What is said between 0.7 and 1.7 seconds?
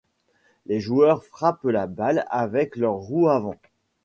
joueurs frappent